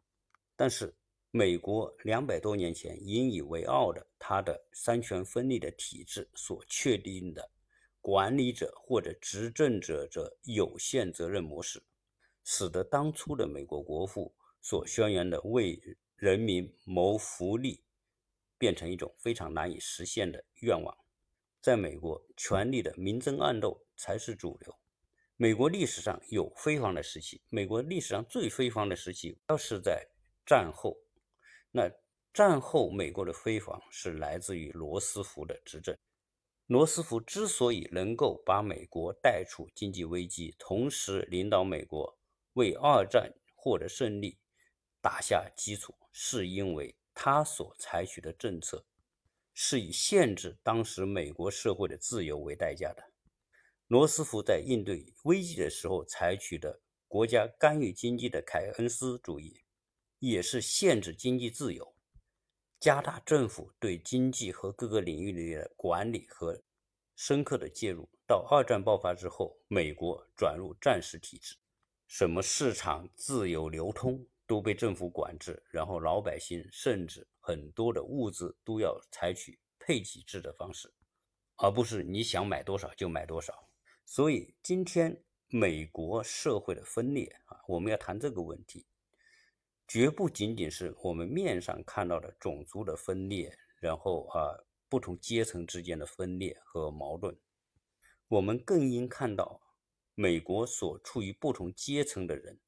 [0.58, 0.94] 但是，
[1.32, 7.50] 美国两百多年前引以为傲的他的三权分立的体制所确定的。
[8.02, 11.82] 管理者或者执政者的有限责任模式，
[12.44, 15.80] 使得当初的美国国父所宣扬的为
[16.16, 17.84] 人民谋福利，
[18.60, 20.96] 变成一种非常难以实现的愿望。
[21.60, 24.80] 在美国，权力的明争暗斗才是主流。
[25.36, 30.06] 美国历史上有辉煌的时期，美国历史上最辉煌的时期要是在
[30.46, 30.98] 战后。
[31.72, 31.90] 那
[32.34, 35.98] 战后美国的辉煌是来自于罗斯福的执政。
[36.68, 42.20] 罗斯福之所以能够把美国带出经济危机，同时领导美国
[42.54, 44.38] 为二战获得胜利
[45.02, 48.86] 打下基础，是因为他所采取的政策
[49.54, 53.12] 是以限制当时美国社会的自由为代价的。
[53.88, 59.66] 罗斯福在应对危机的时候采取的国家干预经济的凯恩斯主义，
[60.20, 61.94] 也是限制经济自由。
[62.80, 66.64] 加大政府对经济和各个领域里的管理和
[67.18, 68.08] 深刻的介入。
[68.26, 71.58] 到二战爆发之后，美国转入战时体制，
[72.08, 80.92] 什么市场自由流通都被政府管制，然后老百姓甚至很多的物资都要采取配给制的方式，
[81.58, 83.70] 而不是你想买多少就买多少。
[84.06, 88.88] 所以今天美国社会的分裂啊，我们要谈这个问题。
[89.88, 97.38] 绝不仅仅是我们面上看到的种族的分裂，然后啊不同阶层之间的分裂和矛盾，
[98.28, 99.62] 我们更应看到
[100.16, 102.60] 美国所处于不同阶层的人，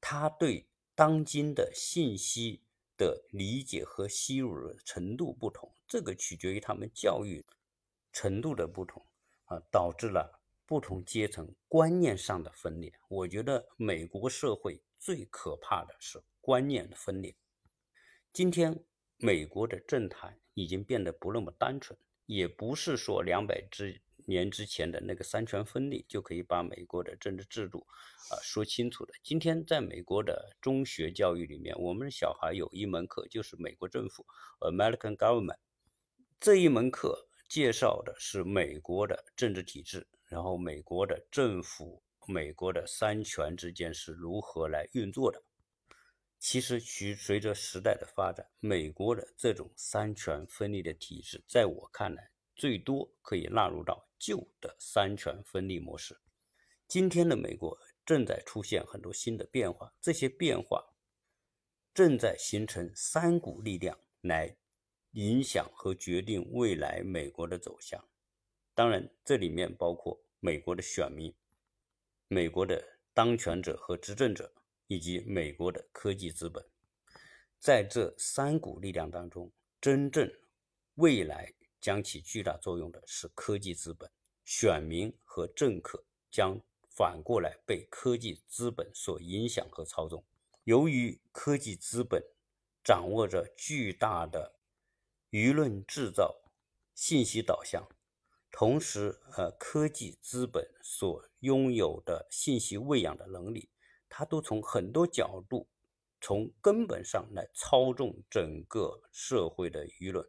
[0.00, 2.62] 他对当今的信息
[2.96, 7.44] 的理解和吸入程度不同，这个取决于他们教育
[8.12, 9.04] 程度的不同
[9.46, 12.92] 啊，导致了不同阶层观念上的分裂。
[13.08, 16.22] 我觉得美国社会最可怕的是。
[16.46, 17.34] 观念的分裂。
[18.30, 18.84] 今天，
[19.16, 27.86] 美国的政坛已经变得不那么单纯，也不是说两百之年之前的那个三权分立就可以把美国的政治制度
[28.30, 29.12] 啊说清楚的。
[29.22, 34.26] 今天，在美国的中学教育里面，我们的小孩有一门课就是美国政府
[34.60, 35.58] （American Government），
[36.40, 45.42] 这一门课介绍的是美国的政治体制，然后美国的政府、美国的三权之间是如何来运作的。
[46.38, 56.16] 其实，随随着时代的发展，美国的这种三权分立的体制，在我看来，最多可以纳入到旧的三权分立模式。
[56.88, 60.94] 今天的美国正在出现很多新的变化，这些变化
[61.92, 64.56] 正在形成三股力量来
[65.10, 68.02] 影响和决定未来美国的走向。
[68.74, 71.34] 当然，这里面包括美国的选民、
[72.28, 74.50] 美国的当权者和执政者。
[74.86, 76.62] 以及美国的科技资本，
[77.58, 79.50] 在这三股力量当中，
[79.80, 80.30] 真正
[80.96, 81.50] 未来
[81.84, 84.10] 将起巨大作用的是科技资本。
[84.42, 86.58] 选民和政客将
[86.88, 90.24] 反过来被科技资本所影响和操纵。
[90.64, 92.24] 由于科技资本
[92.82, 94.54] 掌握着巨大的
[95.30, 96.34] 舆论制造、
[96.94, 97.86] 信息导向，
[98.50, 103.68] 同时，呃，科技资本所拥有的信息喂养的能力。
[104.08, 105.68] 它都从很多角度，
[106.18, 110.26] 从根本上来操纵整个社会的舆论，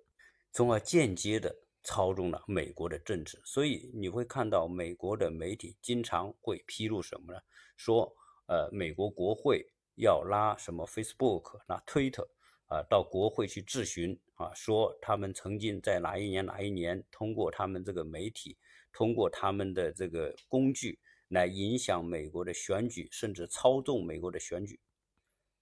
[0.56, 1.54] 从而间接的
[1.84, 3.42] 操纵了美国的政治。
[3.44, 7.42] 所以你会看到美国的媒体经常会披露什么呢？
[7.76, 8.16] 说，
[8.48, 12.26] 呃，美国国会要拉什么 Facebook、拉 Twitter
[12.68, 18.58] 啊，到国会去质询啊，说他们曾经在哪一年哪一年通过他们这个媒体，
[18.94, 20.98] 通过他们的这个工具。
[21.30, 24.80] 来影响美国的选举，甚至操纵美国的选举。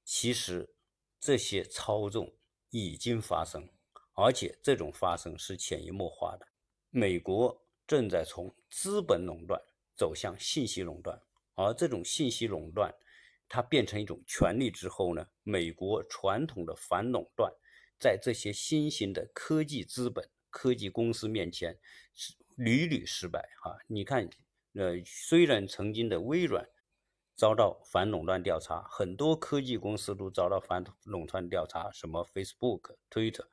[0.04, 0.76] 其实，
[1.22, 2.36] 这些操纵
[2.70, 3.70] 已经发生，
[4.14, 6.47] 而且这种发生是潜移默化的。
[6.89, 9.61] 美国正在从资本垄断
[9.95, 11.22] 走向信息垄断，
[11.55, 12.93] 而这种信息垄断，
[13.47, 17.53] 它变成一种权利之后呢，美国传统的反垄断，
[17.99, 21.80] 在这些新型的科技资本、科技公司面前
[22.14, 23.49] 是屡屡失败。
[23.61, 24.30] 哈，你看。
[24.76, 26.68] 呃，虽然曾经的微软
[27.36, 33.45] 遭到反垄断调查，很多科技公司都遭到反垄断调查，什么 Facebook、Twitter、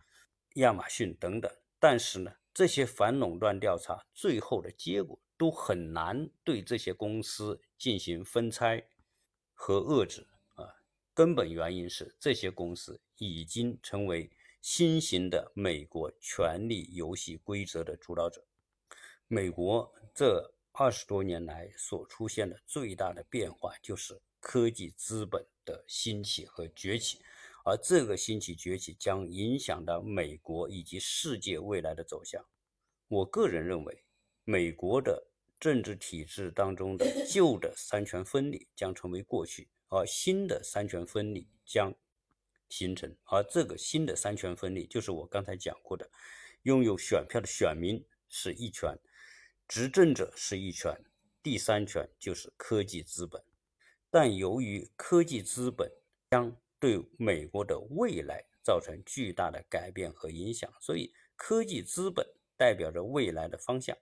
[0.55, 1.51] 亚马逊等等。
[1.78, 8.88] 但是呢，这些反垄断调查最后的结果都很难对这些公司进行分拆
[9.53, 10.66] 和遏制啊。
[11.14, 14.30] 根本原因是这些公司已经成为
[14.61, 18.44] 新型的美国权力游戏规则的主导者。
[19.28, 20.55] 美国这。
[20.72, 27.20] 二十多年来所出现的最大的变化，就是科技资本的兴起和崛起，
[27.64, 32.44] 而这个兴起崛起将影响到美国以及世界未来的走向。
[33.08, 34.04] 我个人认为，
[34.44, 35.26] 美国的
[35.58, 41.94] 政治体制当中的 旧的三权分立将成为过去，而新的三权分立将
[42.68, 43.14] 形成。
[43.24, 46.11] 而这个新的三权分立，就是我刚才讲过的，
[46.62, 48.98] 拥有选票的选民是一权。
[49.68, 50.96] 执政者是一权，
[51.42, 53.42] 第三权就是科技资本。
[54.11, 55.88] 但由于科技资本
[56.30, 62.26] 将对美国的未来造成巨大的改变和影响，所以科技资本
[62.56, 63.96] 代表着未来的方向。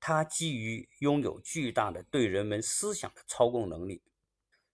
[0.00, 4.02] 它基于拥有巨大的对人们思想的操控能力，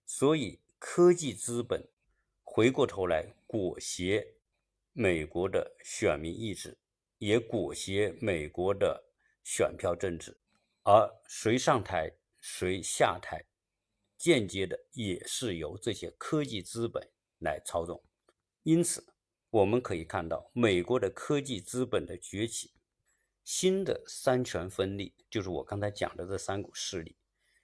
[0.05, 1.89] 所以科技资本
[2.43, 4.25] 回过头来裹挟
[4.93, 6.77] 美国的选民意志，
[7.17, 9.09] 也裹挟美国的。
[9.45, 10.37] 选票政治，
[10.83, 12.09] 而谁上台
[12.39, 13.43] 谁下台，
[14.17, 17.05] 间接的也是由这些科技资本
[17.43, 18.03] 来操纵。
[18.63, 19.05] 因此，
[19.49, 22.71] 我们可以看到，美国的科技资本的崛起，
[23.43, 27.15] 新的三权分立，就是我刚才讲的这三股势力，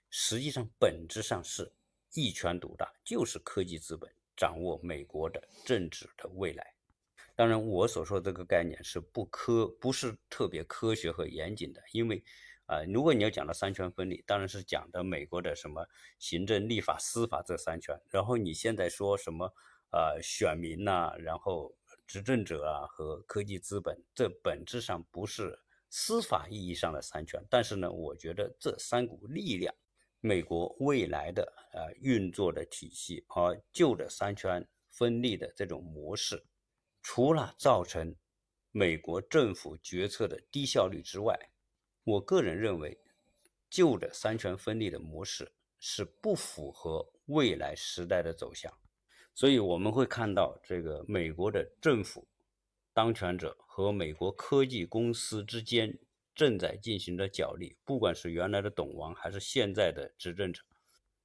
[0.08, 1.72] 实际上本质上是
[2.14, 6.74] 一权独大，就是科技资本掌握美国的政治的未来。
[7.34, 11.82] 当然，我所说的这个概念是不科，不是特别科学和严谨的。
[11.92, 12.22] 因为，
[12.66, 15.86] 啊，如果你要讲到三权分立，当然是讲的美国的什么
[16.18, 17.98] 行政、立法、司法这三权。
[18.10, 19.54] 然后你现在说什么，
[19.92, 21.76] 呃，选民呐，然后
[22.06, 27.44] 执政者啊和科技资本，这本质上不是司法意义上的三权。
[27.50, 29.74] 但是呢，我觉得这三股力量，
[30.20, 36.44] 美国未来的呃运作的体系和旧的三权分立的这种模式。
[37.02, 38.14] 除了造成
[38.70, 41.34] 美国政府决策的低效率之外，
[42.04, 43.00] 我个人认为，
[43.68, 48.72] 旧的三权分立的模式是不符合未来时代的走向。
[49.34, 52.26] 所以我们会看到，这个美国的政府
[52.92, 55.98] 当权者和美国科技公司之间
[56.34, 60.62] 正在进行着角力，不管是原来的董王还是现在的执政者，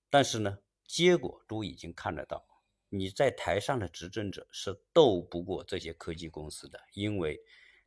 [0.09, 2.45] 但是呢，结果都已经看得到。
[2.89, 7.41] 你在台上的执政者是斗不过这些科技公司的，因为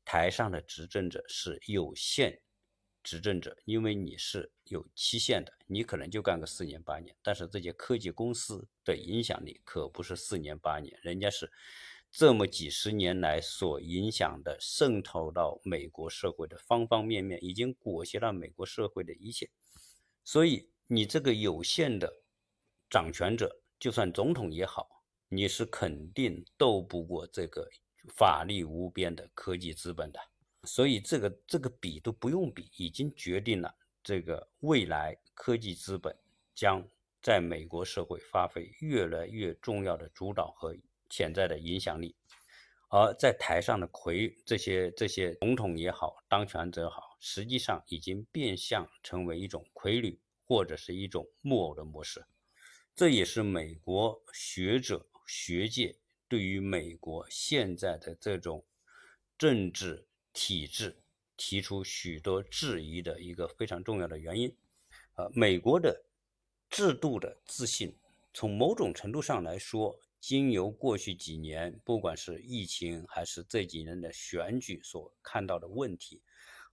[0.04, 2.42] 台上的执政者是有限
[3.08, 7.16] 执政者，因为你是有期限的，你可能就干个四年八年。
[7.22, 11.50] 但是这些科技公司的影响力可不是四年八年，人家是
[12.12, 19.48] 这么几十年来所影响的，渗透到美国社会的方方面面，已经裹挟了美国社会的一切。
[20.22, 22.20] 所以你这个有限的
[22.90, 24.86] 掌权者，就算总统也好。
[25.30, 27.68] 你是肯定斗不过这个
[28.16, 30.18] 法力无边的科技资本的，
[30.64, 36.16] 所以这个这个比都不用比，已经决定了这个未来科技资本
[36.54, 36.86] 将
[37.22, 40.76] 在美国社会发挥越来越重要的主导和
[41.08, 42.16] 潜在的影响力，
[42.88, 52.24] 而在台上的魁这些这些总统也好，当权者好，实际上已经变相成为一种傀儡或者是一种木偶的模式，
[52.94, 55.06] 这也是美国学者。
[55.30, 58.64] 学界对于美国现在的这种
[59.36, 60.07] 政治
[60.40, 60.96] 体制
[61.36, 64.56] 提出许多质疑的一个非常重要的原因。
[65.16, 66.04] 呃，美国的
[66.70, 67.92] 制度的自信，
[68.32, 76.22] 从某种程度上来说，经由过去几年，不管是疫情还是这几年的选举所看到的问题，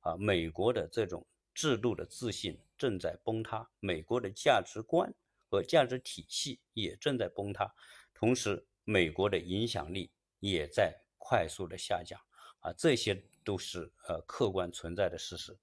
[0.01, 5.11] 啊，美国的这种制度的自信正在崩塌，美国的价值观
[5.49, 7.74] 和价值体系也正在崩塌。
[8.13, 12.22] 同时，美国的影响力也在快速的下降，
[12.59, 15.58] 啊，这些都是呃客观存在的事实。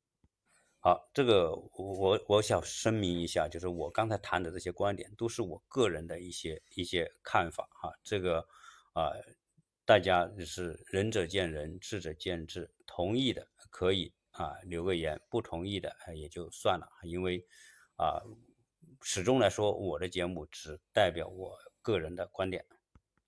[0.79, 7.93] 好，这个我我想声明一下，就是我刚才谈的这些观点都是我个人的一些一些看法哈。
[8.03, 8.39] 这个
[8.95, 9.13] 啊，
[9.85, 17.45] 大家是仁者见仁，智者见智，同意的可以啊留个言，不同意的也就算了，因为
[17.97, 18.23] 啊，
[19.03, 21.59] 始终来说，我的节目只代表我。
[21.85, 22.65] 个人的观点，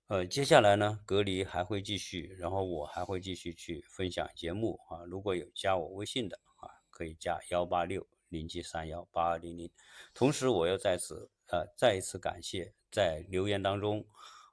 [0.07, 5.03] 呃，接下来呢，隔离还会继续，然后我还会继续去分享节目啊。
[5.05, 9.71] 如果有加我微信的啊，可以加幺八六零七三幺八二零零。
[10.13, 14.05] 同时，我要在此呃再一次感谢在留言当中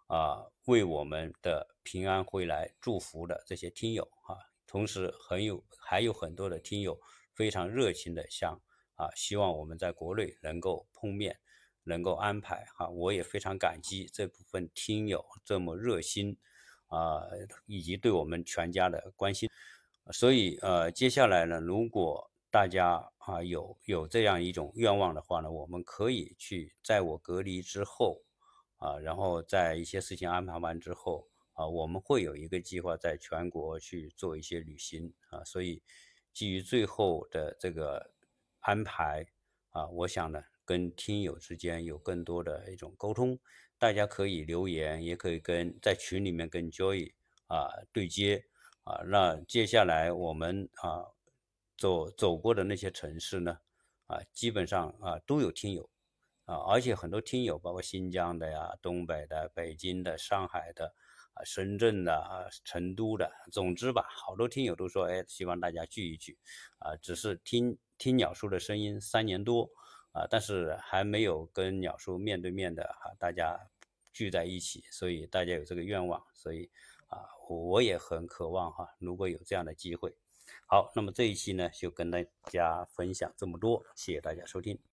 [0.07, 6.99] 啊为我们的平安回来祝福的这些听友啊，同时很有还有很多的听友
[7.35, 8.59] 非常热情的向
[8.95, 11.39] 啊希望我们在国内能够碰面，
[11.85, 16.37] 能够安排哈，我也非常感激这部分听友这么热心
[16.87, 17.22] 啊
[17.66, 19.49] 以及对我们全家的关心。
[20.11, 28.22] 所以，呃，接下来呢，如果大家啊有有这样一种愿望的话呢，我们可以去在我隔离之后，
[28.76, 35.43] 啊，然后在一些事情安排完之后，啊，我们会有一个计划在全国去做一些旅行啊。
[35.45, 35.83] 所以，
[36.33, 38.12] 基于最后的这个
[38.59, 39.24] 安排
[39.70, 43.39] 啊，我想呢，跟听友之间有更多的一种沟通，
[43.79, 47.13] 大家可以留言，也可以跟在群里面跟 Joy
[47.47, 48.45] 啊对接。
[48.85, 51.07] 啊，那接下来我们啊
[51.79, 53.57] 走走过的那些城市呢，
[54.09, 55.89] 啊，基本上啊都有听友，
[56.47, 60.87] 啊，而且很多听友，包括新疆的呀、东北的、北京的、上海的、
[61.35, 66.37] 啊深圳的、啊成都的，总之吧，好多听友都说，哎，希望大家聚一聚，
[66.81, 69.71] 啊，只是听听鸟叔的声音三年多，
[70.13, 73.59] 啊，但是还没有跟鸟叔面对面的哈，大家
[74.13, 76.71] 聚在一起，所以大家有这个愿望，所以。
[77.13, 80.17] 啊，我也很渴望哈，如果有这样的机会。
[80.67, 84.79] 好，那么这一期呢，就跟大家分享这么多，谢谢大家收听。